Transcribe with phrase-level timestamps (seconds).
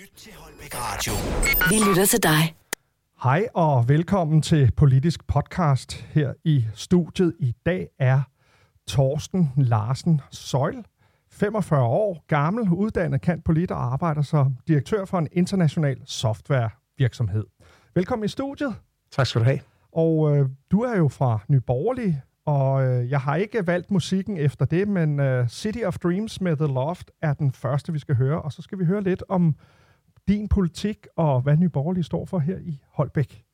[0.00, 1.12] Lyt til Holbæk Radio.
[1.70, 2.56] Vi lytter til dig.
[3.22, 7.34] Hej og velkommen til Politisk Podcast her i studiet.
[7.38, 8.20] I dag er
[8.86, 10.84] Torsten Larsen Søjl,
[11.30, 17.44] 45 år, gammel, uddannet kant polit og arbejder som direktør for en international softwarevirksomhed.
[17.94, 18.74] Velkommen i studiet.
[19.10, 19.60] Tak skal du have.
[19.92, 24.64] Og øh, du er jo fra Nyborgerlig, og øh, jeg har ikke valgt musikken efter
[24.64, 28.42] det, men øh, City of Dreams med The Loft er den første, vi skal høre.
[28.42, 29.56] Og så skal vi høre lidt om
[30.28, 33.44] din politik og hvad Nyborgerlig står for her i Holbæk.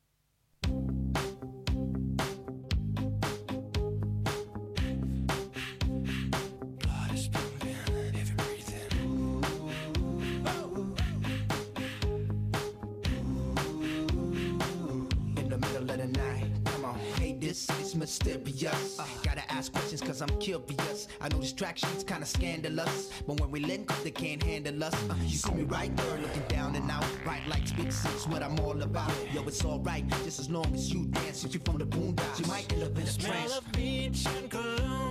[18.09, 18.99] Mysterious.
[18.99, 21.07] Uh, gotta ask questions cause I'm curious.
[21.21, 24.95] I know distractions kinda scandalous, but when we link up, they can't handle us.
[25.09, 27.05] Uh, you see me right there looking down and out.
[27.23, 29.11] Bright lights, big six, what I'm all about.
[29.31, 31.43] Yo, it's alright, just as long as you dance.
[31.43, 33.19] If you from the boondocks, you might end up in a trance.
[33.21, 35.08] Smell of beach and cologne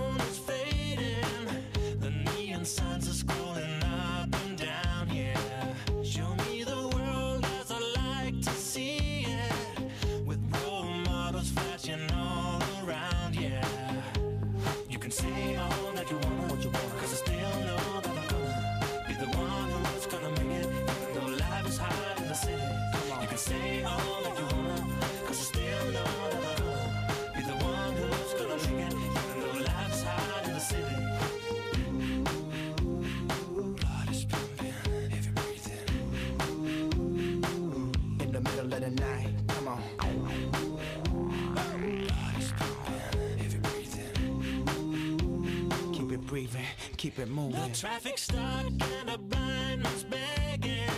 [47.19, 47.73] keep it The moving.
[47.73, 50.89] traffic stuck and a blind man's begging.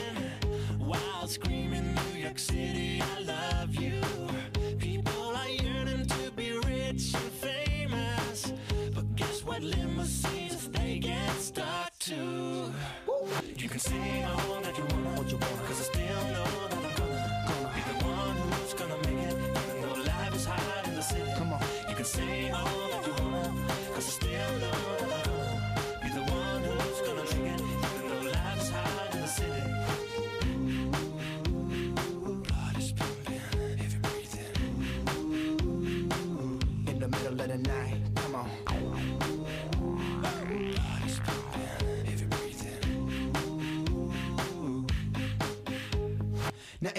[0.77, 4.01] While screaming New York City, I love you.
[4.77, 8.53] People are yearning to be rich and famous.
[8.93, 12.71] But guess what limousines they get stuck to?
[13.57, 16.80] You can say all that you want, what you want Cause I still know that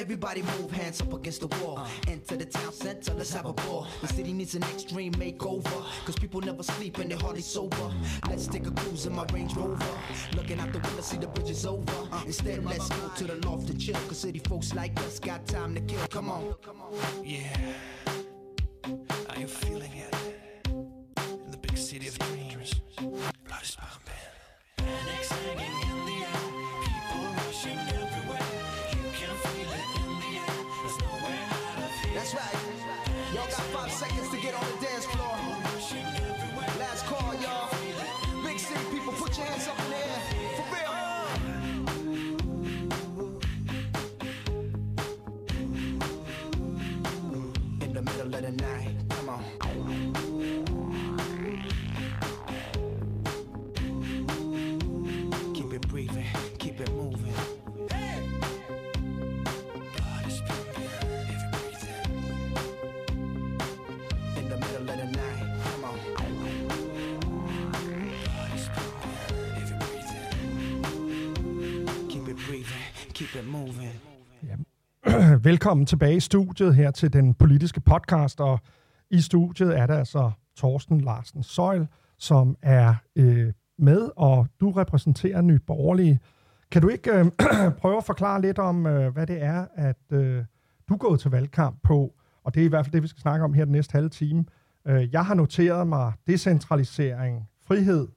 [0.03, 1.79] everybody move hands up against the wall.
[1.79, 1.89] Uh.
[2.09, 3.87] Enter the town center, let's have a ball.
[4.01, 5.85] The city needs an extreme makeover.
[6.05, 7.89] Cause people never sleep and they're hardly sober.
[8.29, 9.99] Let's take a cruise in my Range Rover.
[10.35, 12.09] Looking out the window, see the bridge is over.
[12.11, 12.23] Uh.
[12.27, 13.95] Instead, let's go to the loft and chill.
[14.09, 16.05] Cause city folks like us got time to kill.
[16.09, 16.55] Come on.
[17.23, 17.57] Yeah
[32.35, 33.35] right.
[33.35, 34.92] Y'all got five seconds to get on the dance
[73.33, 74.01] keep it moving.
[75.45, 78.61] Velkommen tilbage i studiet her til den politiske podcast, og
[79.11, 81.87] i studiet er der altså Torsten Larsen Søjl,
[82.19, 86.21] som er øh, med, og du repræsenterer Ny Borgerlige.
[86.71, 87.27] Kan du ikke øh,
[87.81, 90.45] prøve at forklare lidt om, øh, hvad det er, at øh,
[90.89, 92.15] du er gået til valgkamp på,
[92.45, 94.09] og det er i hvert fald det, vi skal snakke om her den næste halve
[94.09, 94.45] time.
[94.87, 98.09] Øh, jeg har noteret mig decentralisering, frihed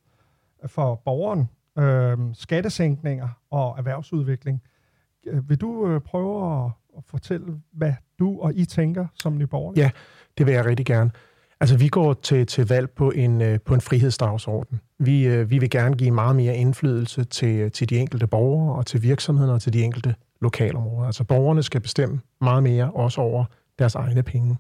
[0.66, 4.62] for borgeren, øh, skattesænkninger og erhvervsudvikling.
[5.26, 9.84] Øh, vil du øh, prøve at, at fortælle, hvad du og I tænker som nyborgerlige?
[9.84, 9.92] Ja,
[10.38, 11.12] det vil jeg rigtig gerne.
[11.60, 14.80] Altså, vi går til, til valg på en, øh, på en frihedsdagsorden.
[15.00, 18.76] Vi, øh, vi vil gerne give meget mere indflydelse til, øh, til de enkelte borgere
[18.76, 21.06] og til virksomhederne og til de enkelte lokalområder.
[21.06, 23.46] Altså, borgerne skal bestemme meget mere også over
[23.80, 24.58] deres egne penge.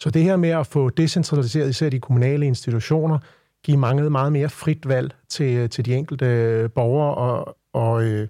[0.00, 3.18] Så det her med at få decentraliseret især de kommunale institutioner,
[3.64, 8.28] give mange meget mere frit valg til, øh, til de enkelte borgere og, og, øh,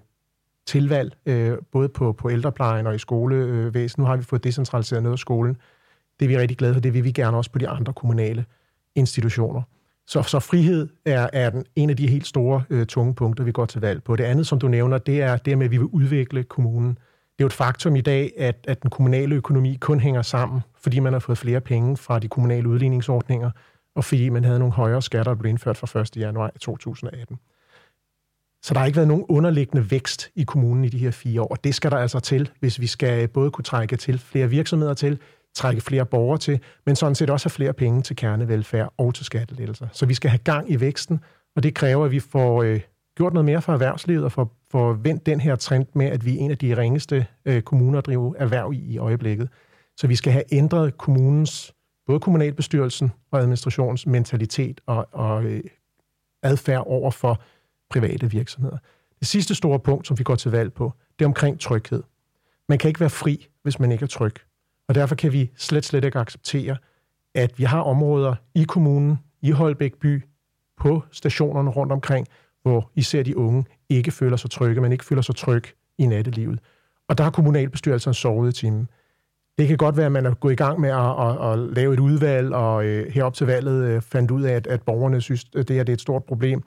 [0.67, 4.01] tilvalg, øh, både på, på ældreplejen og i skolevæsen.
[4.01, 5.57] Nu har vi fået decentraliseret noget af skolen.
[6.19, 6.81] Det er vi rigtig glade for.
[6.81, 8.45] Det vil vi gerne også på de andre kommunale
[8.95, 9.61] institutioner.
[10.07, 13.51] Så, så frihed er, er den, en af de helt store øh, tunge punkter, vi
[13.51, 14.15] går til valg på.
[14.15, 16.89] Det andet, som du nævner, det er det med, at vi vil udvikle kommunen.
[16.89, 20.61] Det er jo et faktum i dag, at, at den kommunale økonomi kun hænger sammen,
[20.77, 23.51] fordi man har fået flere penge fra de kommunale udligningsordninger,
[23.95, 26.17] og fordi man havde nogle højere skatter, der blev indført fra 1.
[26.17, 27.39] januar 2018.
[28.65, 31.47] Så der har ikke været nogen underliggende vækst i kommunen i de her fire år,
[31.47, 34.93] og det skal der altså til, hvis vi skal både kunne trække til flere virksomheder
[34.93, 35.19] til,
[35.55, 39.25] trække flere borgere til, men sådan set også have flere penge til kernevelfærd og til
[39.25, 39.87] skattelettelser.
[39.91, 41.19] Så vi skal have gang i væksten,
[41.55, 42.81] og det kræver, at vi får øh,
[43.17, 46.35] gjort noget mere for erhvervslivet og får, får vendt den her trend med, at vi
[46.35, 49.49] er en af de ringeste øh, kommuner at drive erhverv i i øjeblikket.
[49.97, 51.73] Så vi skal have ændret kommunens,
[52.07, 55.63] både kommunalbestyrelsen og administrationens mentalitet og, og øh,
[56.43, 57.41] adfærd over for
[57.89, 58.77] private virksomheder.
[59.19, 62.03] Det sidste store punkt, som vi går til valg på, det er omkring tryghed.
[62.69, 64.33] Man kan ikke være fri, hvis man ikke er tryg.
[64.87, 66.77] Og derfor kan vi slet, slet ikke acceptere,
[67.35, 70.23] at vi har områder i kommunen, i Holbæk by,
[70.77, 72.27] på stationerne rundt omkring,
[72.61, 75.63] hvor især de unge ikke føler sig trygge, men ikke føler sig tryg
[75.97, 76.59] i nattelivet.
[77.07, 78.87] Og der har kommunalbestyrelsen sovet i timen.
[79.57, 81.93] Det kan godt være, at man er gået i gang med at, at, at lave
[81.93, 85.45] et udvalg, og øh, herop til valget øh, fandt ud af, at, at borgerne synes,
[85.55, 86.63] at det her det er et stort problem.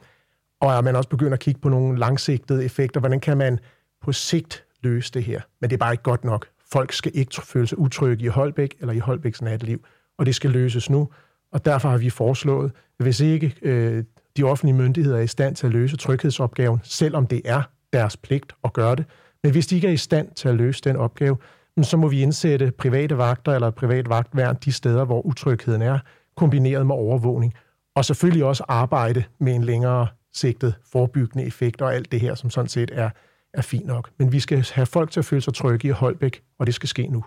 [0.61, 3.01] Og at man også begynder at kigge på nogle langsigtede effekter.
[3.01, 3.59] Hvordan kan man
[4.03, 5.41] på sigt løse det her?
[5.61, 6.47] Men det er bare ikke godt nok.
[6.73, 9.85] Folk skal ikke føle sig utrygge i Holbæk eller i Holbæks natteliv,
[10.19, 11.09] og det skal løses nu.
[11.53, 14.05] Og derfor har vi foreslået, at hvis ikke øh,
[14.37, 17.63] de offentlige myndigheder er i stand til at løse tryghedsopgaven, selvom det er
[17.93, 19.05] deres pligt at gøre det,
[19.43, 21.37] men hvis de ikke er i stand til at løse den opgave,
[21.83, 25.99] så må vi indsætte private vagter eller privat vagtværn de steder, hvor utrygheden er,
[26.37, 27.55] kombineret med overvågning.
[27.97, 32.51] Og selvfølgelig også arbejde med en længere sigtet forebyggende effekt og alt det her, som
[32.51, 33.11] sådan set er,
[33.55, 34.11] er fint nok.
[34.19, 36.89] Men vi skal have folk til at føle sig trygge i Holbæk, og det skal
[36.89, 37.25] ske nu.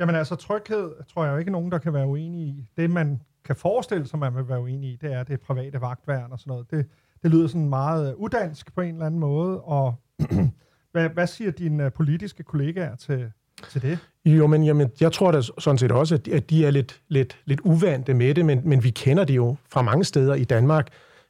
[0.00, 2.68] Jamen altså, tryghed tror jeg jo ikke nogen, der kan være uenig i.
[2.76, 6.32] Det, man kan forestille sig, man vil være uenig i, det er det private vagtværn
[6.32, 6.70] og sådan noget.
[6.70, 6.86] Det,
[7.22, 9.94] det lyder sådan meget øh, udansk på en eller anden måde, og
[10.92, 13.32] hvad, hvad siger dine øh, politiske kollegaer til,
[13.70, 13.98] til det?
[14.24, 17.02] Jo, men jamen, jeg tror da sådan set også, at de, at de er lidt,
[17.08, 20.44] lidt, lidt uvante med det, men, men vi kender det jo fra mange steder i
[20.44, 20.88] Danmark.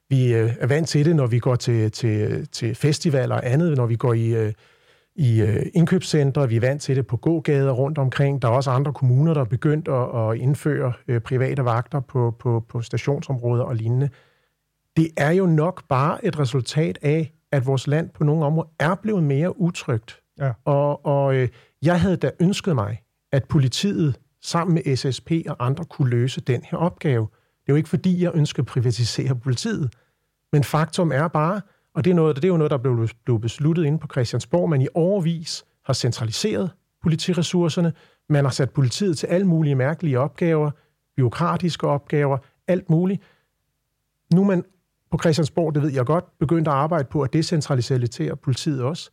[0.09, 3.77] Vi øh, er vant til det, når vi går til, til, til festivaler og andet,
[3.77, 4.53] når vi går i, øh,
[5.17, 6.49] i øh, indkøbscentre.
[6.49, 8.43] Vi er vant til det på gågader rundt omkring.
[8.43, 12.37] Der er også andre kommuner, der er begyndt at, at indføre øh, private vagter på,
[12.39, 14.09] på, på stationsområder og lignende.
[14.97, 18.95] Det er jo nok bare et resultat af, at vores land på nogle områder er
[18.95, 20.21] blevet mere utrygt.
[20.39, 20.53] Ja.
[20.65, 21.49] Og, og øh,
[21.83, 26.63] jeg havde da ønsket mig, at politiet sammen med SSP og andre kunne løse den
[26.71, 27.29] her opgave.
[27.67, 29.95] Det er jo ikke fordi, jeg ønsker at privatisere politiet,
[30.53, 31.61] men faktum er bare,
[31.95, 34.71] og det er, noget, det er jo noget, der blev, blev besluttet inde på Christiansborg,
[34.71, 36.71] man i overvis har centraliseret
[37.03, 37.93] politiressourcerne,
[38.29, 40.71] man har sat politiet til alle mulige mærkelige opgaver,
[41.17, 43.23] byråkratiske opgaver, alt muligt.
[44.35, 44.65] Nu er man
[45.11, 49.11] på Christiansborg, det ved jeg godt, begyndt at arbejde på at decentralisere politiet også.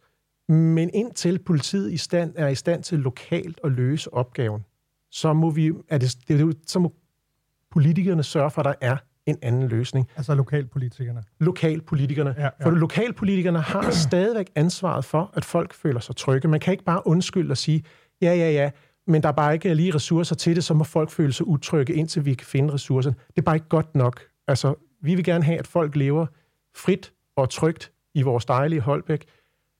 [0.49, 4.65] Men indtil politiet i stand, er i stand til lokalt at løse opgaven,
[5.11, 6.93] så må, vi, er det, det, så må
[7.73, 10.09] politikerne sørge for, at der er en anden løsning.
[10.15, 11.23] Altså lokalpolitikerne.
[11.39, 12.35] Lokalpolitikerne.
[12.37, 12.49] Ja, ja.
[12.65, 16.47] For lokalpolitikerne har stadigvæk ansvaret for, at folk føler sig trygge.
[16.47, 17.83] Man kan ikke bare undskylde og sige,
[18.21, 18.69] ja, ja, ja,
[19.07, 21.93] men der er bare ikke lige ressourcer til det, så må folk føle sig utrygge,
[21.93, 23.15] indtil vi kan finde ressourcerne.
[23.27, 24.21] Det er bare ikke godt nok.
[24.47, 26.25] Altså, vi vil gerne have, at folk lever
[26.75, 29.25] frit og trygt i vores dejlige Holbæk.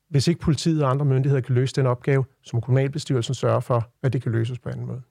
[0.10, 3.90] Hvis ikke politiet og andre myndigheder kan løse den opgave, så må kommunalbestyrelsen sørge for,
[4.04, 5.02] at det kan løses på anden måde.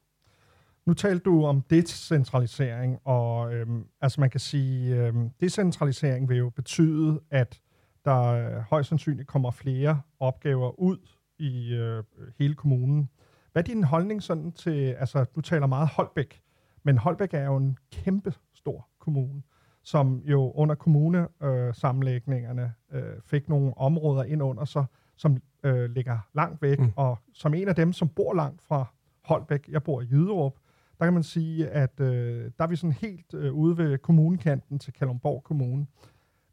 [0.86, 6.50] Nu talte du om decentralisering, og øhm, altså man kan sige, øhm, decentralisering vil jo
[6.50, 7.60] betyde, at
[8.04, 10.98] der øh, højst sandsynligt kommer flere opgaver ud
[11.38, 12.04] i øh,
[12.38, 13.08] hele kommunen.
[13.52, 16.42] Hvad er din holdning sådan til, altså du taler meget Holbæk,
[16.82, 19.42] men Holbæk er jo en kæmpe stor kommune,
[19.82, 24.84] som jo under kommunesammenlægningerne øh, fik nogle områder ind under sig,
[25.16, 26.92] som øh, ligger langt væk, Mm.
[26.96, 28.84] og som en af dem, som bor langt fra
[29.24, 30.54] Holbæk, jeg bor i Jyderup,
[30.98, 34.78] der kan man sige, at øh, der er vi sådan helt øh, ude ved kommunekanten
[34.78, 35.86] til Kalundborg Kommune.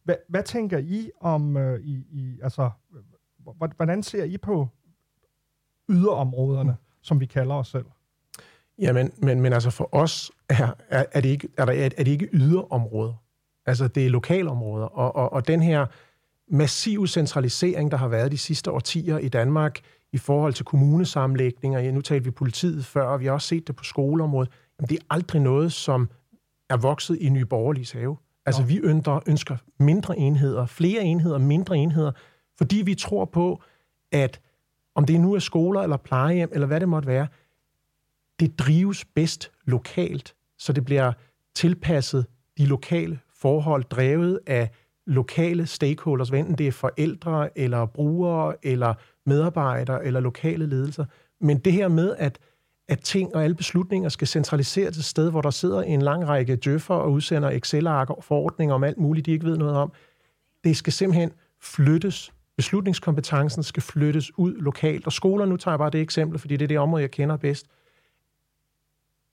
[0.03, 2.69] Hva, hvad tænker I om, øh, i, i, altså,
[3.75, 4.67] hvordan ser I på
[5.89, 6.77] yderområderne, mm.
[7.01, 7.85] som vi kalder os selv?
[8.79, 12.07] Jamen, men, men altså for os er, er, er, det ikke, er, der, er det
[12.07, 13.13] ikke yderområder.
[13.65, 14.85] Altså det er lokalområder.
[14.85, 15.85] Og, og, og den her
[16.47, 19.79] massive centralisering, der har været de sidste årtier i Danmark
[20.13, 23.67] i forhold til kommunesammenlægninger, ja, nu talte vi politiet før, og vi har også set
[23.67, 26.09] det på skoleområdet, jamen det er aldrig noget, som
[26.69, 28.17] er vokset i Nye Borgerliges have.
[28.45, 32.11] Altså vi ønsker, ønsker mindre enheder, flere enheder, mindre enheder,
[32.57, 33.61] Fordi vi tror på,
[34.11, 34.41] at
[34.95, 37.27] om det nu er skoler eller plejehjem, eller hvad det måtte være,
[38.39, 41.13] det drives bedst lokalt, så det bliver
[41.55, 42.25] tilpasset
[42.57, 44.69] de lokale forhold, drevet af
[45.07, 48.93] lokale stakeholders, hvad enten det er forældre, eller brugere, eller
[49.29, 51.05] medarbejdere, eller lokale ledelser.
[51.41, 52.39] Men det her med, at,
[52.87, 56.27] at ting og alle beslutninger skal centraliseres til et sted, hvor der sidder en lang
[56.27, 59.91] række djøffer og udsender Excel-ark og forordninger om alt muligt, de ikke ved noget om,
[60.63, 61.31] det skal simpelthen
[61.61, 62.33] flyttes.
[62.57, 65.05] Beslutningskompetencen skal flyttes ud lokalt.
[65.05, 67.37] Og skoler, nu tager jeg bare det eksempel, fordi det er det område, jeg kender
[67.37, 67.65] bedst.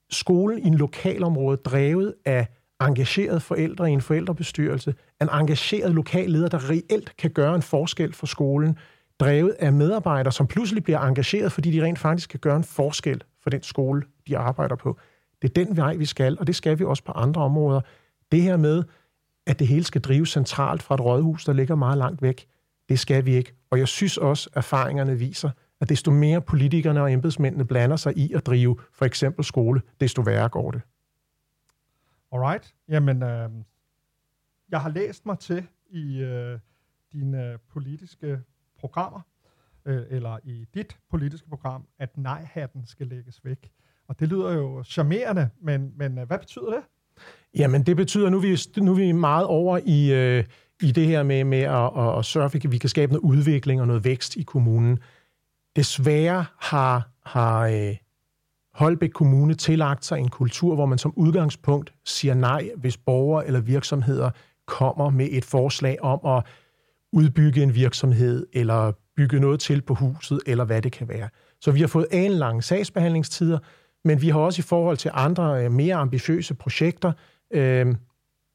[0.09, 2.47] Skolen i en lokalområde, drevet af
[2.81, 8.13] engagerede forældre i en forældrebestyrelse, en engageret lokal leder, der reelt kan gøre en forskel
[8.13, 8.77] for skolen,
[9.19, 13.23] drevet af medarbejdere, som pludselig bliver engageret, fordi de rent faktisk kan gøre en forskel
[13.43, 14.99] for den skole, de arbejder på.
[15.41, 17.81] Det er den vej, vi skal, og det skal vi også på andre områder.
[18.31, 18.83] Det her med,
[19.45, 22.47] at det hele skal drives centralt fra et rådhus, der ligger meget langt væk,
[22.89, 23.55] det skal vi ikke.
[23.69, 25.49] Og jeg synes også, at erfaringerne viser,
[25.81, 30.21] at desto mere politikerne og embedsmændene blander sig i at drive for eksempel skole, desto
[30.21, 30.81] værre går det.
[32.31, 32.75] Alright.
[32.89, 33.49] Jamen, øh,
[34.69, 36.59] jeg har læst mig til i øh,
[37.13, 38.41] dine øh, politiske
[38.79, 39.21] programmer,
[39.85, 43.71] øh, eller i dit politiske program, at nej-hatten skal lægges væk.
[44.07, 46.83] Og det lyder jo charmerende, men, men øh, hvad betyder det?
[47.55, 50.43] Jamen, det betyder, nu er vi, nu er vi meget over i, øh,
[50.81, 53.23] i det her med, med at, at, at sørge for, at vi kan skabe noget
[53.23, 54.99] udvikling og noget vækst i kommunen.
[55.75, 57.95] Desværre har, har øh,
[58.73, 63.59] Holbæk Kommune tillagt sig en kultur, hvor man som udgangspunkt siger nej, hvis borgere eller
[63.59, 64.31] virksomheder
[64.65, 66.43] kommer med et forslag om at
[67.13, 71.29] udbygge en virksomhed, eller bygge noget til på huset, eller hvad det kan være.
[71.61, 73.59] Så vi har fået en lange sagsbehandlingstider,
[74.05, 77.11] men vi har også i forhold til andre øh, mere ambitiøse projekter
[77.53, 77.95] øh,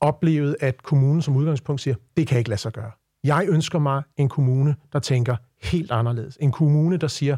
[0.00, 2.90] oplevet, at kommunen som udgangspunkt siger, det kan ikke lade sig gøre.
[3.24, 6.38] Jeg ønsker mig en kommune, der tænker helt anderledes.
[6.40, 7.36] En kommune, der siger,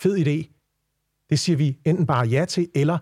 [0.00, 0.54] fed idé,
[1.30, 2.98] det siger vi enten bare ja til, eller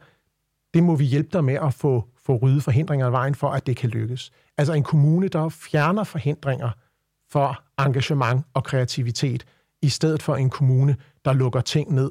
[0.75, 3.67] det må vi hjælpe dig med at få, få ryddet forhindringer af vejen for, at
[3.67, 4.33] det kan lykkes.
[4.59, 6.71] Altså en kommune, der fjerner forhindringer
[7.29, 9.47] for engagement og kreativitet,
[9.83, 12.11] i stedet for en kommune, der lukker ting ned.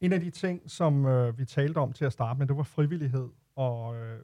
[0.00, 2.62] En af de ting, som øh, vi talte om til at starte med, det var
[2.62, 3.28] frivillighed.
[3.56, 4.20] Og øh,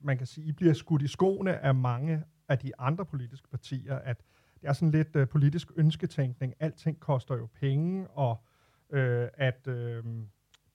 [0.00, 3.98] man kan sige, I bliver skudt i skoene af mange af de andre politiske partier,
[3.98, 4.22] at
[4.60, 6.54] det er sådan lidt øh, politisk ønsketænkning.
[6.60, 8.44] Alting koster jo penge, og
[8.90, 10.04] øh, at øh,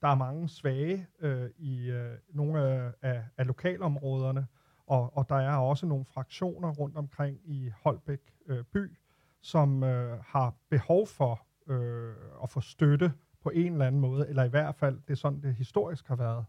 [0.02, 4.46] der er mange svage øh, i øh, nogle af, af, af lokalområderne,
[4.86, 8.96] og, og der er også nogle fraktioner rundt omkring i Holbæk øh, by,
[9.40, 13.12] som øh, har behov for øh, at få støtte
[13.42, 16.16] på en eller anden måde, eller i hvert fald, det er sådan, det historisk har
[16.16, 16.44] været.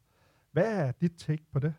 [0.51, 1.73] Hvad er dit take på det?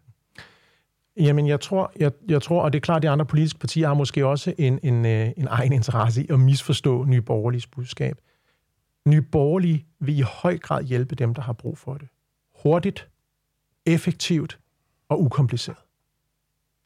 [1.17, 3.87] Jamen, jeg tror, jeg, jeg tror, og det er klart, at de andre politiske partier
[3.87, 8.17] har måske også en, en, øh, en egen interesse i at misforstå Nye Borgerliges budskab.
[9.09, 12.09] Nye Borgerlige vil i høj grad hjælpe dem, der har brug for det.
[12.63, 13.09] Hurtigt,
[13.87, 14.59] effektivt
[15.09, 15.86] og ukompliceret.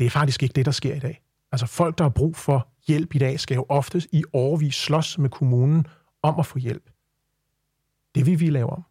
[0.01, 1.23] Det er faktisk ikke det, der sker i dag.
[1.53, 5.19] Altså folk, der har brug for hjælp i dag, skal jo oftest i årvis slås
[5.19, 5.87] med kommunen
[6.23, 6.91] om at få hjælp.
[8.15, 8.85] Det vil vi lave om.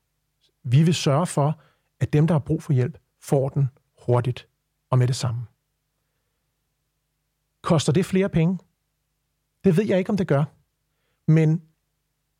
[0.64, 1.62] Vi vil sørge for,
[2.00, 3.70] at dem, der har brug for hjælp, får den
[4.06, 4.48] hurtigt
[4.90, 5.42] og med det samme.
[7.62, 8.60] Koster det flere penge?
[9.64, 10.44] Det ved jeg ikke, om det gør.
[11.28, 11.62] Men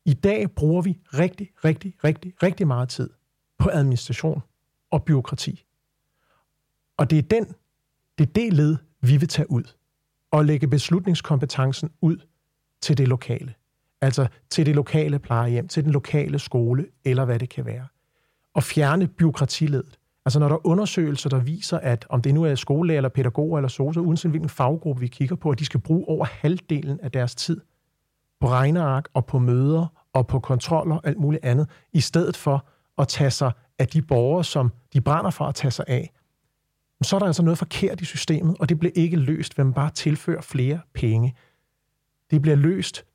[0.04, 3.10] i dag bruger vi rigtig, rigtig, rigtig, rigtig meget tid
[3.58, 4.42] på administration
[4.90, 5.64] og byråkrati.
[6.96, 7.54] Og det er den,
[8.20, 9.62] det er det led, vi vil tage ud
[10.30, 12.16] og lægge beslutningskompetencen ud
[12.80, 13.54] til det lokale.
[14.00, 17.86] Altså til det lokale plejehjem, til den lokale skole, eller hvad det kan være.
[18.54, 19.98] Og fjerne byråkratiledet.
[20.24, 23.58] Altså når der er undersøgelser, der viser, at om det nu er skolelærer eller pædagoger
[23.58, 27.10] eller soser, uanset hvilken faggruppe vi kigger på, at de skal bruge over halvdelen af
[27.12, 27.60] deres tid
[28.40, 32.66] på regneark og på møder og på kontroller og alt muligt andet, i stedet for
[32.98, 36.12] at tage sig af de borgere, som de brænder for at tage sig af,
[37.02, 39.74] så er der altså noget forkert i systemet, og det bliver ikke løst, ved man
[39.74, 41.34] bare tilfører flere penge.
[42.30, 43.06] Det bliver løst,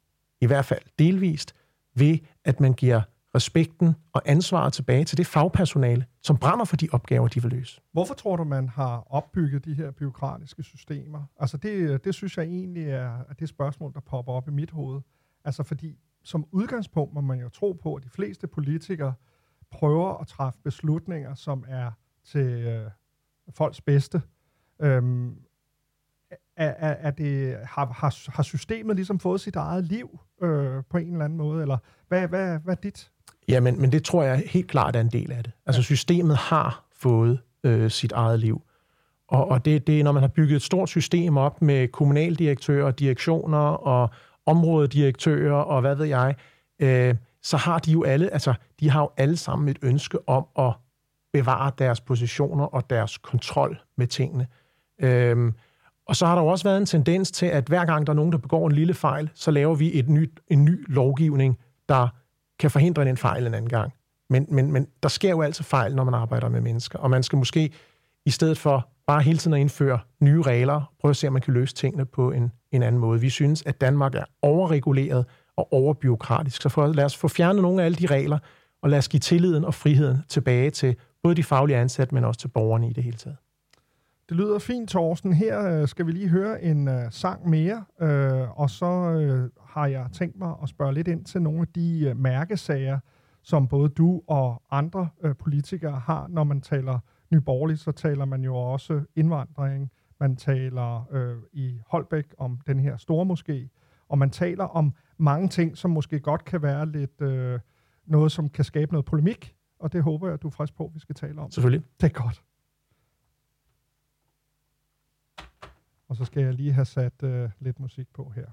[0.41, 1.55] i hvert fald delvist,
[1.95, 3.01] ved at man giver
[3.35, 7.81] respekten og ansvaret tilbage til det fagpersonale, som brænder for de opgaver, de vil løse.
[7.91, 11.23] Hvorfor tror du, man har opbygget de her byråkratiske systemer?
[11.39, 14.71] Altså det, det synes jeg egentlig er, er det spørgsmål, der popper op i mit
[14.71, 15.01] hoved.
[15.45, 19.13] Altså fordi som udgangspunkt må man jo tro på, at de fleste politikere
[19.71, 21.91] prøver at træffe beslutninger, som er
[22.23, 22.89] til øh,
[23.53, 24.21] folks bedste.
[24.81, 25.35] Øhm,
[26.57, 30.97] er, er, er det, har, har, har systemet ligesom fået sit eget liv øh, på
[30.97, 31.61] en eller anden måde?
[31.61, 33.11] Eller hvad, hvad, hvad er dit?
[33.47, 35.53] Ja, men, men det tror jeg helt klart er en del af det.
[35.65, 38.61] Altså systemet har fået øh, sit eget liv.
[39.27, 42.91] Og, og det, det er, når man har bygget et stort system op med kommunaldirektører,
[42.91, 44.09] direktioner og
[44.45, 46.35] områdedirektører og hvad ved jeg,
[46.79, 50.45] øh, så har de jo alle, altså, de har jo alle sammen et ønske om
[50.59, 50.73] at
[51.37, 54.47] bevare deres positioner og deres kontrol med tingene.
[54.99, 55.53] Øhm,
[56.07, 58.15] og så har der jo også været en tendens til, at hver gang der er
[58.15, 61.57] nogen, der begår en lille fejl, så laver vi et nyt, en ny lovgivning,
[61.89, 62.07] der
[62.59, 63.93] kan forhindre den fejl en anden gang.
[64.29, 67.23] Men, men, men der sker jo altid fejl, når man arbejder med mennesker, og man
[67.23, 67.71] skal måske
[68.25, 71.41] i stedet for bare hele tiden at indføre nye regler, prøve at se, om man
[71.41, 73.21] kan løse tingene på en, en anden måde.
[73.21, 75.25] Vi synes, at Danmark er overreguleret
[75.55, 78.37] og overbyråkratisk, så for, lad os få fjernet nogle af alle de regler,
[78.81, 82.39] og lad os give tilliden og friheden tilbage til både de faglige ansatte, men også
[82.39, 83.37] til borgerne i det hele taget.
[84.29, 85.33] Det lyder fint, Thorsten.
[85.33, 89.87] Her øh, skal vi lige høre en øh, sang mere, øh, og så øh, har
[89.87, 92.99] jeg tænkt mig at spørge lidt ind til nogle af de øh, mærkesager,
[93.43, 96.99] som både du og andre øh, politikere har, når man taler
[97.31, 102.97] nyborgerligt, så taler man jo også indvandring, man taler øh, i Holbæk om den her
[102.97, 103.67] store moské,
[104.09, 107.59] og man taler om mange ting, som måske godt kan være lidt øh,
[108.05, 110.85] noget, som kan skabe noget polemik, og det håber jeg, at du er frisk på,
[110.85, 111.51] at vi skal tale om.
[111.51, 111.85] Selvfølgelig.
[112.01, 112.43] Det er godt.
[116.07, 118.47] Og så skal jeg lige have sat øh, lidt musik på her.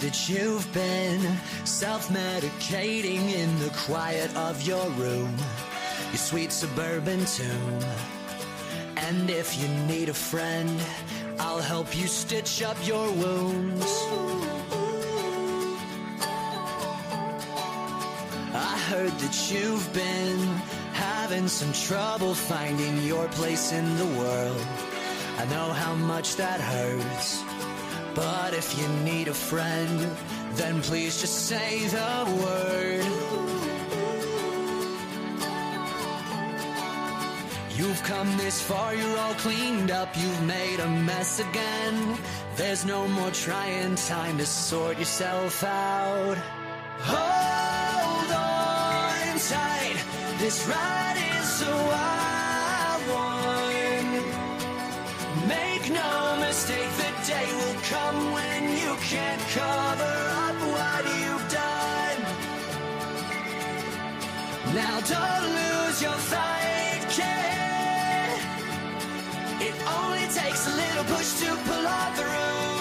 [0.00, 1.20] That you've been
[1.64, 5.34] self medicating in the quiet of your room,
[6.10, 7.80] your sweet suburban tomb.
[8.96, 10.80] And if you need a friend,
[11.38, 13.86] I'll help you stitch up your wounds.
[18.54, 20.38] I heard that you've been
[20.92, 24.66] having some trouble finding your place in the world.
[25.38, 27.57] I know how much that hurts.
[28.18, 29.96] But if you need a friend,
[30.54, 33.06] then please just say the word.
[37.78, 42.18] You've come this far, you're all cleaned up, you've made a mess again.
[42.56, 46.38] There's no more trying time to sort yourself out.
[47.12, 49.98] Hold on tight,
[50.40, 52.17] this ride is a wild
[64.74, 68.38] Now don't lose your fight, kid.
[69.66, 72.78] It only takes a little push to pull on through.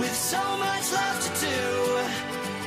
[0.00, 1.58] With so much left to do,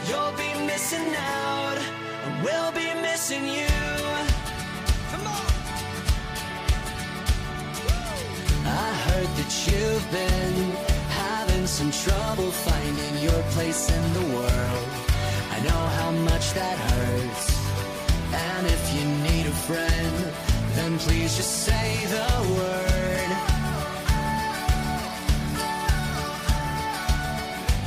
[0.08, 1.78] you'll be missing out,
[2.26, 3.68] and we'll be missing you.
[5.12, 5.46] Come on.
[8.68, 10.72] I heard that you've been
[11.10, 14.88] having some trouble finding your place in the world.
[15.52, 17.55] I know how much that hurts.
[18.36, 20.16] And if you need a friend,
[20.76, 23.32] then please just say the word.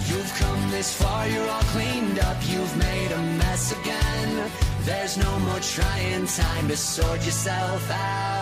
[0.09, 4.51] You've come this far, you're all cleaned up, you've made a mess again.
[4.83, 8.38] There's no more trying time to sort yourself out.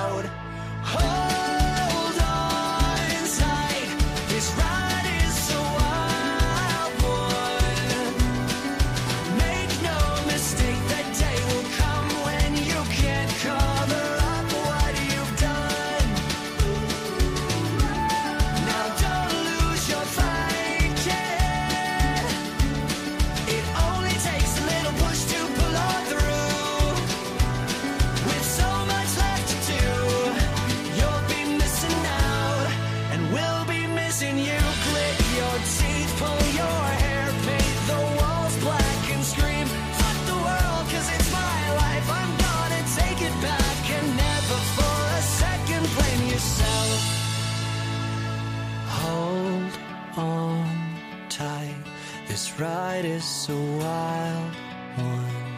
[52.36, 54.54] This ride is a wild
[54.96, 55.54] one.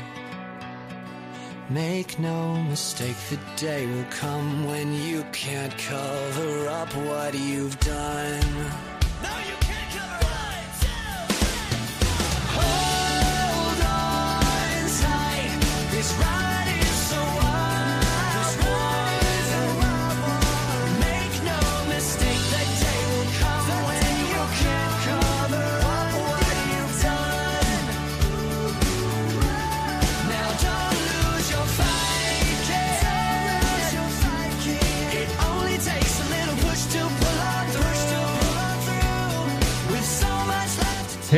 [1.70, 8.87] Make no mistake, the day will come when you can't cover up what you've done.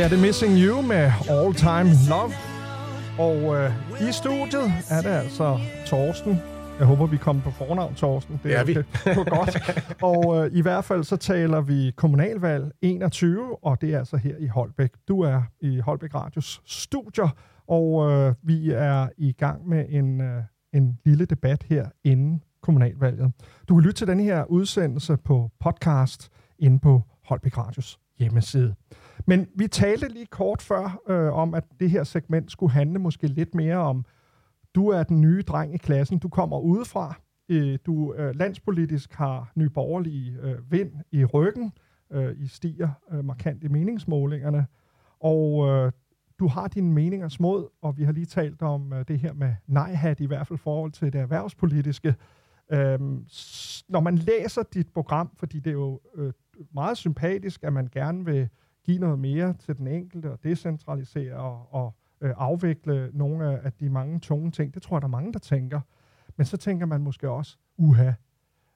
[0.01, 2.33] Her er det Missing You med All Time Love.
[3.19, 6.39] Og øh, i studiet er det altså Torsten.
[6.79, 8.41] Jeg håber, vi kommer på fornavn, Torsten.
[8.43, 8.75] Det er vi.
[9.05, 9.59] Det var godt.
[10.03, 14.37] Og øh, i hvert fald så taler vi kommunalvalg 21, og det er altså her
[14.39, 14.91] i Holbæk.
[15.09, 17.29] Du er i Holbæk Radios studier,
[17.69, 23.33] og øh, vi er i gang med en, øh, en lille debat her inden kommunalvalget.
[23.69, 28.75] Du kan lytte til den her udsendelse på podcast inde på Holbæk Radios hjemmeside.
[29.27, 33.27] Men vi talte lige kort før øh, om, at det her segment skulle handle måske
[33.27, 34.05] lidt mere om,
[34.75, 37.15] du er den nye dreng i klassen, du kommer udefra,
[37.49, 41.73] øh, du øh, landspolitisk har nyborgerlige øh, vind i ryggen,
[42.13, 44.67] øh, I stiger øh, markant i meningsmålingerne,
[45.21, 45.93] og øh,
[46.39, 49.55] du har dine meninger smod, og vi har lige talt om øh, det her med
[49.67, 52.15] nej-hat, i hvert fald i forhold til det erhvervspolitiske.
[52.73, 53.27] Øhm,
[53.89, 56.33] når man læser dit program, fordi det er jo øh,
[56.75, 58.49] meget sympatisk, at man gerne vil
[58.85, 63.73] give noget mere til den enkelte og decentralisere og, og øh, afvikle nogle af, af
[63.73, 64.75] de mange tunge ting.
[64.75, 65.81] Det tror jeg, der er mange, der tænker.
[66.37, 68.13] Men så tænker man måske også, uha,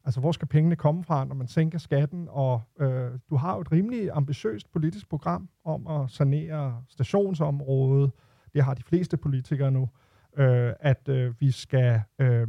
[0.05, 2.29] altså hvor skal pengene komme fra, når man sænker skatten?
[2.31, 8.11] Og øh, du har jo et rimelig ambitiøst politisk program om at sanere stationsområdet.
[8.55, 9.89] Det har de fleste politikere nu.
[10.37, 12.49] Øh, at øh, vi skal øh,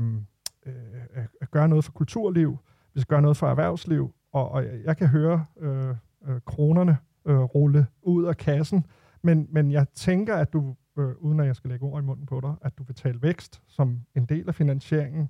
[0.66, 2.58] øh, gøre noget for kulturliv,
[2.94, 5.96] vi skal gøre noget for erhvervsliv, og, og jeg- jeg kan høre øh,
[6.28, 8.86] øh, kronerne øh, rulle ud af kassen,
[9.22, 12.26] men, men jeg tænker, at du, øh, uden at jeg skal lægge ord i munden
[12.26, 15.30] på dig, at du vil tale vækst som en del af finansieringen.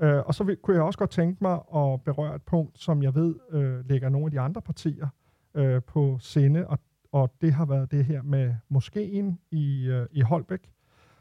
[0.00, 3.02] Øh, og så vil, kunne jeg også godt tænke mig at berøre et punkt, som
[3.02, 5.08] jeg ved øh, ligger nogle af de andre partier
[5.54, 6.78] øh, på sinde, og,
[7.12, 10.70] og det har været det her med moskeen i, øh, i Holbæk.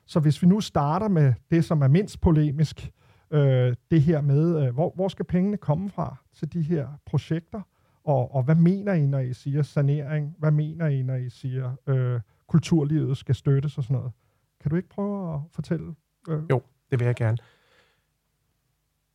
[0.05, 2.91] Så hvis vi nu starter med det, som er mindst polemisk,
[3.31, 7.61] øh, det her med, øh, hvor, hvor skal pengene komme fra til de her projekter?
[8.03, 10.35] Og, og hvad mener I, når I siger sanering?
[10.39, 14.11] Hvad mener I, når I siger, øh, kulturlivet skal støttes og sådan noget?
[14.59, 15.95] Kan du ikke prøve at fortælle?
[16.29, 16.61] Øh, Jo,
[16.91, 17.37] det vil jeg gerne.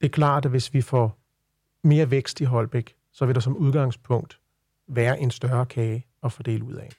[0.00, 1.18] Det er klart, at hvis vi får
[1.84, 4.40] mere vækst i Holbæk, så vil der som udgangspunkt
[4.88, 6.92] være en større kage at fordele ud af.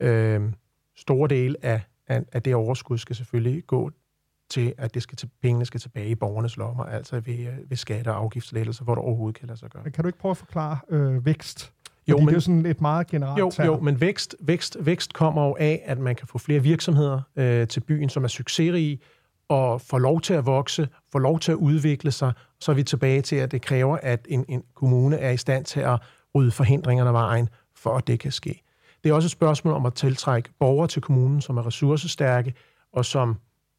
[0.00, 0.52] Øh,
[0.96, 3.90] store del af, af, af det overskud skal selvfølgelig gå
[4.50, 7.76] til, at det skal til, pengene skal tilbage i borgernes lommer, altså ved, øh, ved
[7.76, 9.82] skatte- og afgiftslettelser, hvor det overhovedet kan lade sig gøre.
[9.82, 11.72] Men Kan du ikke prøve at forklare øh, vækst?
[12.08, 13.66] Jo, Fordi det men- er jo sådan et meget generelt Jo, term.
[13.66, 17.68] jo, men vækst, vækst, vækst kommer jo af, at man kan få flere virksomheder øh,
[17.68, 18.98] til byen, som er succesrige,
[19.48, 22.32] og får lov til at vokse, får lov til at udvikle sig.
[22.60, 25.64] Så er vi tilbage til, at det kræver, at en, en kommune er i stand
[25.64, 26.00] til at
[26.34, 28.62] rydde forhindringerne af vejen, for at det kan ske.
[29.04, 32.54] Det er også et spørgsmål om at tiltrække borgere til kommunen, som er ressourcestærke,
[32.92, 33.36] og som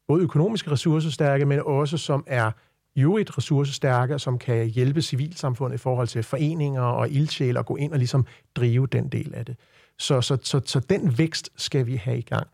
[0.08, 2.50] både økonomisk ressourcestærke, men også som er
[2.96, 7.76] jo et ressourcestærke, som kan hjælpe civilsamfundet i forhold til foreninger og ildsjæle og gå
[7.76, 9.56] ind og ligesom drive den del af det.
[9.98, 12.46] Så, så, så, så den vækst skal vi have i gang.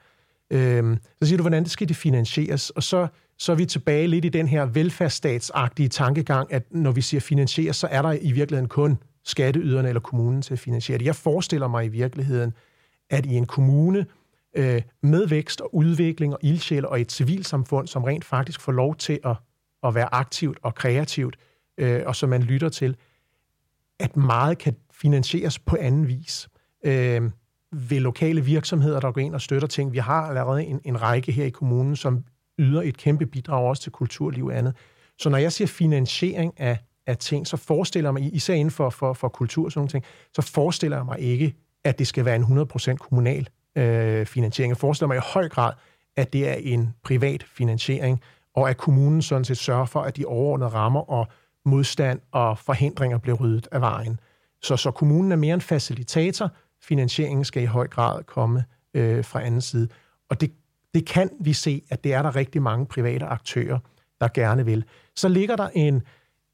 [0.51, 3.07] Øhm, så siger du, hvordan det skal det finansieres, og så,
[3.39, 7.77] så er vi tilbage lidt i den her velfærdsstatsagtige tankegang, at når vi siger finansieres,
[7.77, 11.05] så er der i virkeligheden kun skatteyderne eller kommunen til at finansiere det.
[11.05, 12.53] Jeg forestiller mig i virkeligheden,
[13.11, 14.07] at i en kommune
[14.55, 18.97] øh, med vækst og udvikling og ildsjæl og et civilsamfund, som rent faktisk får lov
[18.97, 19.37] til at,
[19.83, 21.37] at være aktivt og kreativt,
[21.79, 22.97] øh, og som man lytter til,
[23.99, 26.49] at meget kan finansieres på anden vis.
[26.85, 27.31] Øh,
[27.73, 29.93] ved lokale virksomheder, der går ind og støtter ting.
[29.93, 32.25] Vi har allerede en, en række her i kommunen, som
[32.59, 34.77] yder et kæmpe bidrag også til kulturliv og andet.
[35.19, 38.91] Så når jeg siger finansiering af, af ting, så forestiller jeg mig, især inden for,
[38.91, 42.25] for, for kultur og sådan nogle ting, så forestiller jeg mig ikke, at det skal
[42.25, 44.71] være en 100% kommunal øh, finansiering.
[44.71, 45.73] Jeg forestiller mig i høj grad,
[46.17, 48.21] at det er en privat finansiering,
[48.55, 51.27] og at kommunen sådan set sørger for, at de overordnede rammer og
[51.65, 54.21] modstand og forhindringer bliver ryddet af vejen.
[54.63, 56.51] Så, så kommunen er mere en facilitator.
[56.83, 59.89] Finansieringen skal i høj grad komme øh, fra anden side.
[60.31, 60.53] Og det,
[60.95, 63.79] det kan vi se, at det er der rigtig mange private aktører,
[64.21, 64.85] der gerne vil.
[65.17, 66.03] Så ligger der en,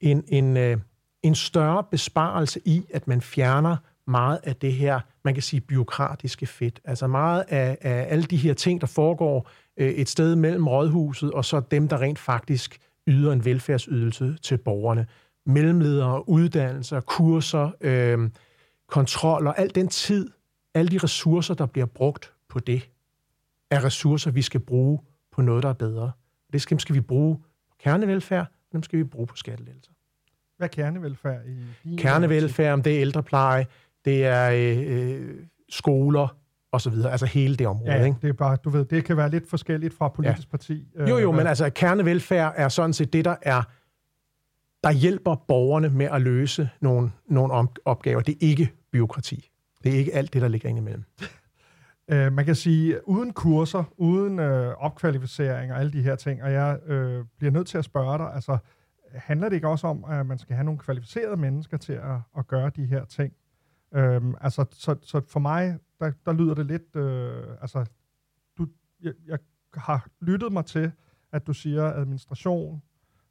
[0.01, 0.79] en, en, øh,
[1.23, 3.77] en større besparelse i, at man fjerner
[4.07, 6.81] meget af det her, man kan sige, byråkratiske fedt.
[6.85, 11.33] Altså meget af, af alle de her ting, der foregår øh, et sted mellem rådhuset
[11.33, 15.07] og så dem, der rent faktisk yder en velfærdsydelse til borgerne.
[15.47, 18.31] Mellemledere, uddannelser, kurser, øh,
[18.87, 20.31] kontroller, al den tid,
[20.75, 22.91] alle de ressourcer, der bliver brugt på det,
[23.71, 24.99] er ressourcer, vi skal bruge
[25.33, 26.13] på noget, der er bedre.
[26.53, 27.37] Det skal, skal vi bruge
[27.71, 29.93] på kernevelfærd, og dem skal vi bruge på skattelettelser.
[30.57, 31.41] Hvad er kernevelfærd
[31.85, 33.67] i Kernevelfærd, om det er ældrepleje,
[34.09, 35.35] det er øh,
[35.69, 36.37] skoler
[36.73, 37.11] og så videre.
[37.11, 37.93] Altså hele det område.
[37.93, 38.17] Ja, ikke?
[38.23, 40.51] det er bare, du ved, det kan være lidt forskelligt fra politisk ja.
[40.51, 40.87] parti.
[40.97, 43.63] øh, Jo, jo, men altså kernevelfærd er sådan set det, der er
[44.85, 48.21] der hjælper borgerne med at løse nogle, nogle opgaver.
[48.21, 49.51] Det er ikke byråkrati.
[49.85, 51.05] Det er ikke alt det, der ligger indimellem.
[52.11, 56.53] Øh, man kan sige, uden kurser, uden øh, opkvalificering og alle de her ting, og
[56.53, 58.59] jeg øh, bliver nødt til at spørge dig, altså,
[59.15, 62.47] handler det ikke også om, at man skal have nogle kvalificerede mennesker til at, at
[62.47, 63.33] gøre de her ting?
[63.95, 67.85] Øhm, altså, så, så for mig, der, der lyder det lidt, øh, altså,
[68.59, 68.67] du,
[69.03, 69.39] jeg, jeg
[69.75, 70.93] har lyttet mig til,
[71.33, 72.83] at du siger, at administration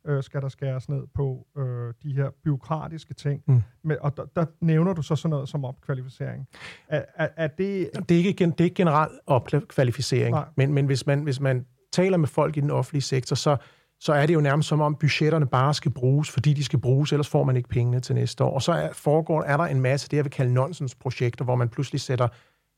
[0.07, 3.43] øh, skal der skæres ned på øh, de her byråkratiske ting.
[3.47, 3.61] Mm.
[3.83, 6.47] Men, og der, der nævner du så sådan noget som opkvalificering.
[6.87, 7.89] Er, er, er det...
[8.09, 10.45] Det er ikke, det er ikke generelt opkvalificering, Nej.
[10.55, 13.57] men, men hvis, man, hvis man taler med folk i den offentlige sektor, så,
[13.99, 17.11] så er det jo nærmest som om budgetterne bare skal bruges, fordi de skal bruges,
[17.11, 18.53] ellers får man ikke pengene til næste år.
[18.53, 21.69] Og så er, foregår, er der en masse, det jeg vil kalde nonsensprojekter, hvor man
[21.69, 22.27] pludselig sætter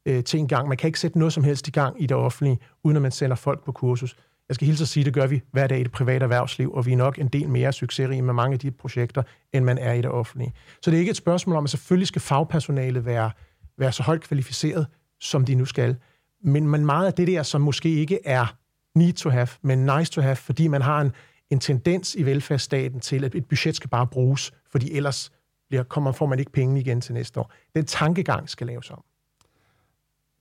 [0.06, 0.68] øh, ting i gang.
[0.68, 3.12] Man kan ikke sætte noget som helst i gang i det offentlige, uden at man
[3.12, 4.16] sender folk på kursus.
[4.50, 6.86] Jeg skal hilse at sige, det gør vi hver dag i det private erhvervsliv, og
[6.86, 9.94] vi er nok en del mere succesrige med mange af de projekter, end man er
[9.94, 10.54] i det offentlige.
[10.82, 13.32] Så det er ikke et spørgsmål om, at selvfølgelig skal fagpersonalet være,
[13.78, 14.88] være så højt kvalificeret,
[15.20, 15.96] som de nu skal.
[16.44, 18.56] Men, men meget af det der, som måske ikke er
[19.00, 21.12] need to have, men nice to have, fordi man har en,
[21.50, 25.32] en tendens i velfærdsstaten til, at et budget skal bare bruges, fordi ellers
[25.70, 27.52] bliver, kommer, får man ikke penge igen til næste år.
[27.76, 29.04] Den tankegang skal laves om.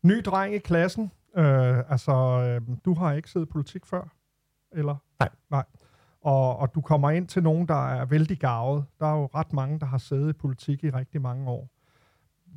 [0.02, 1.12] Ny dreng i klassen.
[1.36, 4.14] Øh, altså, øh, du har ikke siddet i politik før,
[4.72, 4.96] eller?
[5.20, 5.28] Nej.
[5.50, 5.64] Nej.
[6.20, 8.84] Og, og du kommer ind til nogen, der er vældig gavet.
[9.00, 11.68] Der er jo ret mange, der har siddet i politik i rigtig mange år.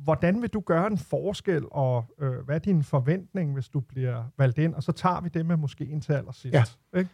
[0.04, 4.24] Hvordan vil du gøre en forskel, og øh, hvad er din forventning, hvis du bliver
[4.38, 4.74] valgt ind?
[4.74, 6.54] Og så tager vi det med måske ind til allersidst.
[6.54, 6.98] Ja.
[6.98, 7.10] Ikke?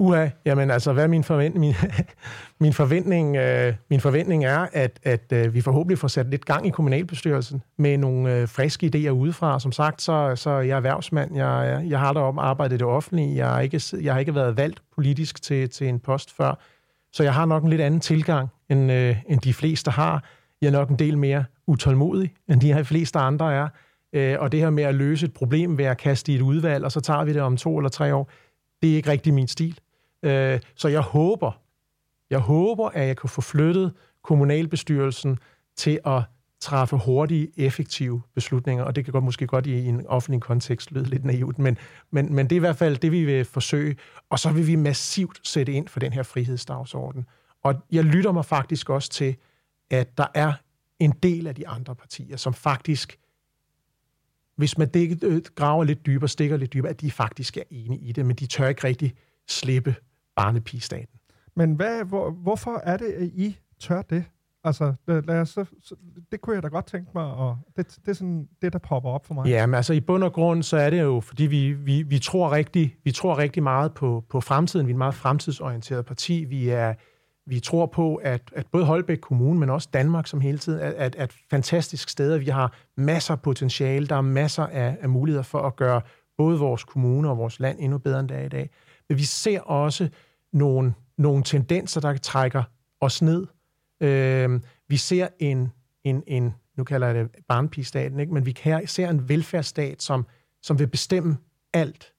[0.00, 1.60] Uha, jamen altså, hvad er min forventning?
[1.60, 1.74] Min,
[2.60, 6.66] min, forventning, øh, min forventning er, at, at øh, vi forhåbentlig får sat lidt gang
[6.66, 9.60] i kommunalbestyrelsen med nogle øh, friske idéer udefra.
[9.60, 11.36] Som sagt, så, så er jeg erhvervsmand.
[11.36, 13.36] Jeg, jeg har derom arbejdet i det offentlige.
[13.36, 16.58] Jeg har, ikke, jeg har ikke været valgt politisk til, til en post før.
[17.12, 20.24] Så jeg har nok en lidt anden tilgang, end, øh, end de fleste har.
[20.60, 23.68] Jeg er nok en del mere utålmodig, end de her fleste andre er.
[24.12, 26.84] Øh, og det her med at løse et problem ved at kaste i et udvalg,
[26.84, 28.30] og så tager vi det om to eller tre år,
[28.82, 29.80] det er ikke rigtig min stil.
[30.22, 31.60] Øh, så jeg håber,
[32.30, 35.38] jeg håber, at jeg kan få flyttet kommunalbestyrelsen
[35.76, 36.22] til at
[36.60, 41.04] træffe hurtige, effektive beslutninger, og det kan godt, måske godt i en offentlig kontekst lyde
[41.04, 41.78] lidt naivt, men,
[42.10, 43.96] men, men det er i hvert fald det, vi vil forsøge,
[44.30, 47.26] og så vil vi massivt sætte ind for den her frihedsdagsorden.
[47.64, 49.36] Og jeg lytter mig faktisk også til,
[49.90, 50.52] at der er
[50.98, 53.18] en del af de andre partier, som faktisk,
[54.56, 58.00] hvis man dæk, øh, graver lidt dybere, stikker lidt dybere, at de faktisk er enige
[58.00, 59.14] i det, men de tør ikke rigtig
[59.48, 59.94] slippe
[60.36, 61.20] barnepigestaten.
[61.54, 64.24] Men hvad, hvor, hvorfor er det, at I tør det?
[64.64, 65.58] Altså, lad, os,
[66.32, 69.10] det kunne jeg da godt tænke mig, og det, det er sådan det, der popper
[69.10, 69.46] op for mig.
[69.46, 72.18] Ja, men altså i bund og grund, så er det jo, fordi vi, vi, vi,
[72.18, 74.86] tror, rigtig, vi tror rigtig meget på, på fremtiden.
[74.86, 76.44] Vi er et meget fremtidsorienteret parti.
[76.44, 76.94] Vi, er,
[77.48, 80.84] vi tror på, at, at både Holbæk Kommune, men også Danmark som hele tiden, er,
[80.84, 82.38] er, at et fantastisk sted.
[82.38, 84.06] Vi har masser af potentiale.
[84.06, 86.00] Der er masser af, af muligheder for at gøre
[86.36, 88.70] både vores kommune og vores land endnu bedre, end det er i dag.
[89.08, 90.08] Men vi ser også
[90.52, 92.62] nogle, nogle tendenser, der trækker
[93.00, 93.46] os ned.
[94.00, 95.72] Øh, vi ser en,
[96.04, 98.34] en, en, nu kalder jeg det barnpigestaten, ikke?
[98.34, 98.56] men vi
[98.86, 100.26] ser en velfærdsstat, som,
[100.62, 101.36] som vil bestemme
[101.72, 102.12] alt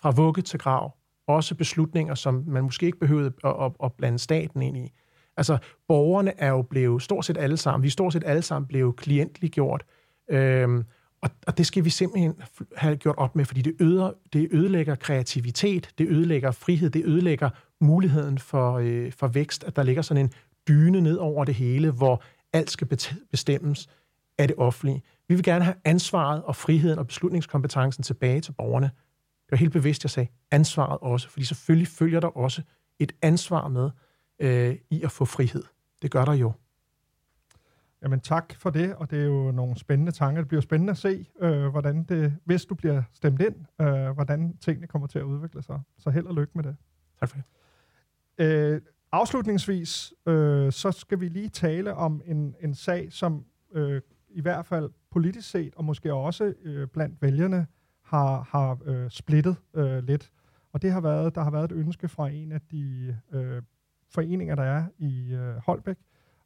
[0.00, 0.94] fra vugge til grav.
[1.26, 4.92] Også beslutninger, som man måske ikke behøvede at, at, at blande staten ind i.
[5.36, 5.58] Altså,
[5.88, 8.96] borgerne er jo blevet stort set alle sammen, vi er stort set alle sammen blevet
[8.96, 9.84] klientliggjort.
[10.30, 10.84] Øhm,
[11.22, 12.34] og, og det skal vi simpelthen
[12.76, 17.50] have gjort op med, fordi det, øder, det ødelægger kreativitet, det ødelægger frihed, det ødelægger
[17.80, 20.32] muligheden for, øh, for vækst, at der ligger sådan en
[20.68, 22.86] dyne ned over det hele, hvor alt skal
[23.30, 23.88] bestemmes
[24.38, 25.02] af det offentlige.
[25.28, 28.90] Vi vil gerne have ansvaret og friheden og beslutningskompetencen tilbage til borgerne.
[29.54, 32.62] Var helt bevidst, jeg sagde ansvaret også, fordi selvfølgelig følger der også
[32.98, 33.90] et ansvar med
[34.38, 35.62] øh, i at få frihed.
[36.02, 36.52] Det gør der jo.
[38.02, 40.40] Jamen tak for det, og det er jo nogle spændende tanker.
[40.40, 44.56] Det bliver spændende at se, øh, hvordan det, hvis du bliver stemt ind, øh, hvordan
[44.56, 45.80] tingene kommer til at udvikle sig.
[45.98, 46.76] Så held og lykke med det.
[47.20, 47.44] Tak for det.
[48.44, 48.80] Øh,
[49.12, 54.66] afslutningsvis, øh, så skal vi lige tale om en, en sag, som øh, i hvert
[54.66, 57.66] fald politisk set, og måske også øh, blandt vælgerne,
[58.04, 60.30] har, har øh, splittet øh, lidt.
[60.72, 63.62] Og det har været, der har været et ønske fra en af de øh,
[64.10, 65.96] foreninger, der er i øh, Holbæk,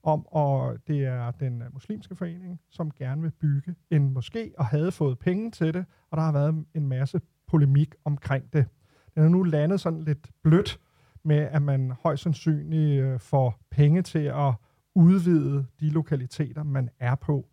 [0.02, 4.66] om, og det er den øh, muslimske forening, som gerne vil bygge en moské, og
[4.66, 8.66] havde fået penge til det, og der har været en masse polemik omkring det.
[9.14, 10.80] Den er nu landet sådan lidt blødt
[11.22, 14.54] med, at man højst sandsynligt øh, får penge til at
[14.94, 17.48] udvide de lokaliteter, man er på.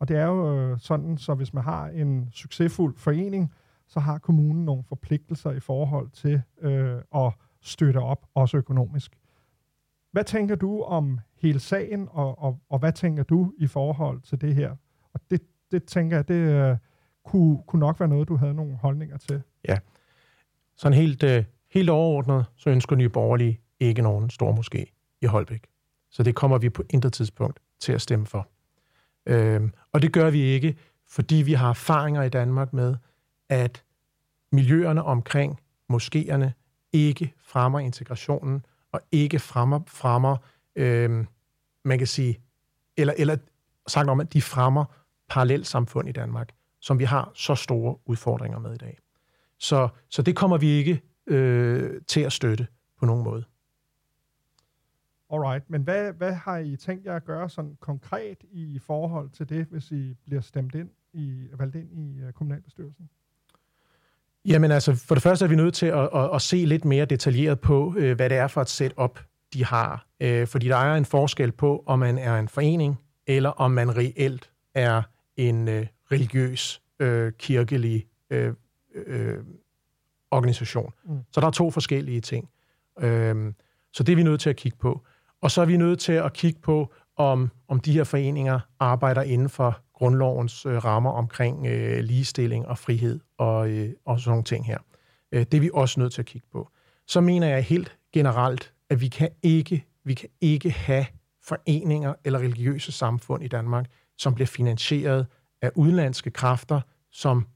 [0.00, 3.54] Og det er jo øh, sådan, så hvis man har en succesfuld forening,
[3.88, 9.18] så har kommunen nogle forpligtelser i forhold til øh, at støtte op, også økonomisk.
[10.12, 14.40] Hvad tænker du om hele sagen, og, og, og hvad tænker du i forhold til
[14.40, 14.76] det her?
[15.12, 16.76] Og det, det tænker jeg, det øh,
[17.24, 19.42] kunne, kunne nok være noget, du havde nogle holdninger til.
[20.76, 25.66] Sådan helt, øh, helt overordnet, så ønsker Nye Borgerlige ikke nogen stor moské i Holbæk.
[26.10, 28.48] Så det kommer vi på intet tidspunkt til at stemme for.
[29.26, 30.76] Øhm, og det gør vi ikke,
[31.08, 32.96] fordi vi har erfaringer i Danmark med,
[33.48, 33.84] at
[34.52, 35.60] miljøerne omkring
[35.92, 36.50] moskéerne
[36.92, 40.36] ikke fremmer integrationen, og ikke fremmer, fremmer
[40.76, 41.26] øhm,
[41.84, 42.40] man kan sige,
[42.96, 43.36] eller, eller
[43.86, 44.84] sagt om, at de fremmer
[45.28, 48.98] parallelsamfund i Danmark, som vi har så store udfordringer med i dag.
[49.58, 52.66] Så, så det kommer vi ikke øh, til at støtte
[52.98, 53.44] på nogen måde.
[55.32, 59.48] Alright, men hvad, hvad har I tænkt jer at gøre sådan konkret i forhold til
[59.48, 63.08] det, hvis I bliver stemt ind i, valgt ind i uh, kommunalbestyrelsen?
[64.44, 67.04] Jamen altså, for det første er vi nødt til at, at, at se lidt mere
[67.04, 69.20] detaljeret på, øh, hvad det er for et setup,
[69.54, 70.06] de har.
[70.20, 73.96] Øh, fordi der er en forskel på, om man er en forening, eller om man
[73.96, 75.02] reelt er
[75.36, 78.54] en øh, religiøs, øh, kirkelig øh,
[78.94, 79.38] øh,
[80.30, 80.92] organisation.
[81.04, 81.12] Mm.
[81.12, 81.20] Mm.
[81.32, 82.48] Så der er to forskellige ting.
[83.00, 83.52] Øh,
[83.92, 85.04] så det er vi nødt til at kigge på.
[85.42, 89.22] Og så er vi nødt til at kigge på, om, om de her foreninger arbejder
[89.22, 94.44] inden for grundlovens øh, rammer omkring øh, ligestilling og frihed og, øh, og sådan nogle
[94.44, 94.78] ting her.
[95.32, 96.68] Øh, det er vi også nødt til at kigge på.
[97.06, 101.06] Så mener jeg helt generelt, at vi kan ikke, vi kan ikke have
[101.42, 103.86] foreninger eller religiøse samfund i Danmark,
[104.18, 105.26] som bliver finansieret
[105.62, 106.80] af udenlandske kræfter,
[107.12, 107.46] som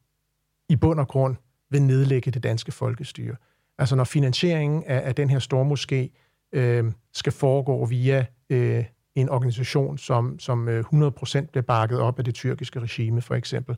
[0.68, 1.36] i bund og grund
[1.70, 3.36] vil nedlægge det danske folkestyre.
[3.78, 6.23] Altså når finansieringen af, af den her store moské
[6.54, 12.24] øh, skal foregå via øh, en organisation, som, som øh, 100% bliver bakket op af
[12.24, 13.76] det tyrkiske regime, for eksempel,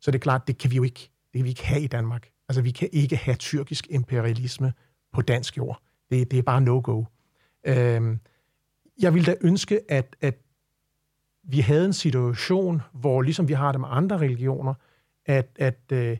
[0.00, 1.86] så det er klart, det kan vi jo ikke, det kan vi ikke have i
[1.86, 2.28] Danmark.
[2.48, 4.72] Altså vi kan ikke have tyrkisk imperialisme
[5.12, 5.82] på dansk jord.
[6.10, 7.04] Det, det er bare no-go.
[7.66, 8.16] Øh,
[9.02, 10.38] jeg ville da ønske, at, at
[11.42, 14.74] vi havde en situation, hvor ligesom vi har det med andre religioner,
[15.26, 16.16] at, at øh,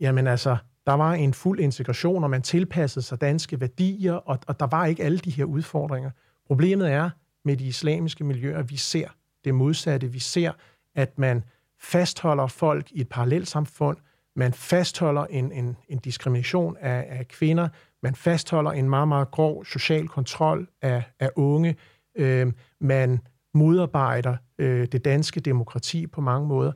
[0.00, 0.56] jamen altså,
[0.90, 4.86] der var en fuld integration, og man tilpassede sig danske værdier, og, og der var
[4.86, 6.10] ikke alle de her udfordringer.
[6.46, 7.10] Problemet er
[7.44, 9.08] med de islamiske miljøer, vi ser
[9.44, 10.12] det modsatte.
[10.12, 10.52] Vi ser,
[10.94, 11.44] at man
[11.80, 13.96] fastholder folk i et parallelsamfund,
[14.36, 17.68] man fastholder en, en, en diskrimination af, af kvinder,
[18.02, 21.76] man fastholder en meget, meget grov social kontrol af, af unge,
[22.16, 23.20] øh, man
[23.54, 26.72] modarbejder øh, det danske demokrati på mange måder.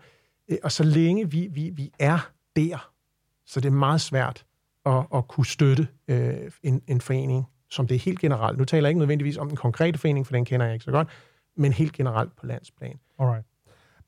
[0.51, 2.94] Øh, og så længe vi, vi, vi er der,
[3.47, 4.47] så det er meget svært
[4.87, 8.59] at, at kunne støtte øh, en, en forening, som det er helt generelt.
[8.59, 10.91] Nu taler jeg ikke nødvendigvis om den konkrete forening, for den kender jeg ikke så
[10.91, 11.09] godt,
[11.57, 12.99] men helt generelt på landsplan.
[13.19, 13.47] Alright.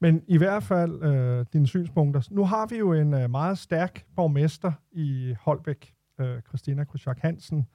[0.00, 2.28] Men i hvert fald øh, dine synspunkter.
[2.30, 7.66] Nu har vi jo en øh, meget stærk borgmester i Holbæk, øh, Christina Kruschak Hansen.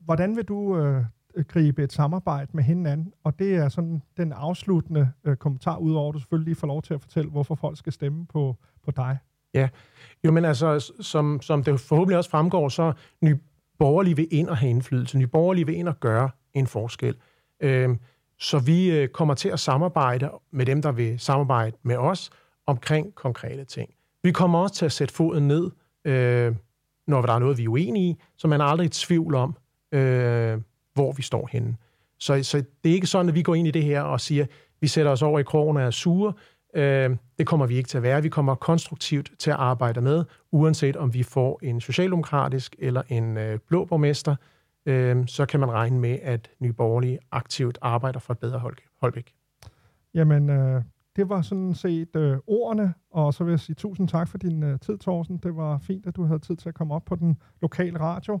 [0.00, 1.04] Hvordan vil du øh,
[1.48, 3.12] gribe et samarbejde med hinanden?
[3.24, 6.82] Og det er sådan den afsluttende øh, kommentar, udover at du selvfølgelig lige får lov
[6.82, 9.18] til at fortælle, hvorfor folk skal stemme på, på dig.
[10.24, 13.38] Jo, men altså, som, som det forhåbentlig også fremgår, så Nye
[13.78, 15.18] Borgerlige vil ind og have indflydelse.
[15.18, 17.14] Nye Borgerlige vil ind og gøre en forskel.
[17.60, 17.98] Øhm,
[18.38, 22.30] så vi øh, kommer til at samarbejde med dem, der vil samarbejde med os
[22.66, 23.90] omkring konkrete ting.
[24.22, 25.70] Vi kommer også til at sætte foden ned,
[26.04, 26.54] øh,
[27.06, 29.56] når der er noget, vi er uenige i, så man er aldrig i tvivl om,
[29.92, 30.58] øh,
[30.94, 31.76] hvor vi står henne.
[32.18, 34.46] Så, så det er ikke sådan, at vi går ind i det her og siger,
[34.80, 36.32] vi sætter os over i krogen og er sure.
[36.74, 38.22] Øh, det kommer vi ikke til at være.
[38.22, 43.36] Vi kommer konstruktivt til at arbejde med, uanset om vi får en socialdemokratisk eller en
[43.36, 44.36] øh, blå borgmester,
[44.86, 48.84] øh, så kan man regne med, at Nye Borgerlige aktivt arbejder for et bedre Holbæk.
[49.00, 49.34] Holbæk.
[50.14, 50.82] Jamen, øh,
[51.16, 54.62] det var sådan set øh, ordene, og så vil jeg sige tusind tak for din
[54.62, 55.36] øh, tid, Thorsten.
[55.36, 58.40] Det var fint, at du havde tid til at komme op på den lokale radio.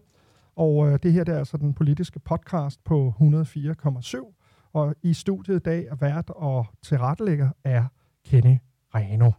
[0.56, 4.70] Og øh, det her det er altså den politiske podcast på 104,7.
[4.72, 7.84] Og i studiet i dag er vært og tilrettelægger er
[8.30, 8.56] Kenny
[8.94, 9.30] Reno.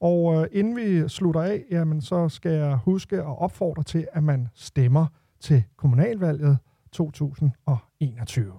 [0.00, 4.22] Og øh, inden vi slutter af, jamen, så skal jeg huske at opfordre til, at
[4.22, 5.06] man stemmer
[5.40, 6.58] til kommunalvalget
[6.92, 8.52] 2021.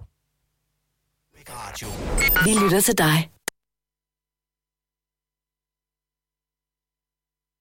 [2.44, 3.30] Vi lytter til dig.